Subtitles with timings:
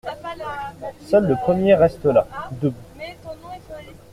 [1.05, 2.27] Seul le premier reste là,
[2.59, 2.73] debout.